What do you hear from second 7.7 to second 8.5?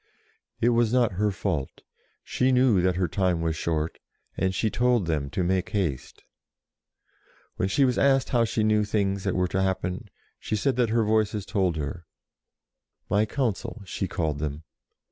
was asked how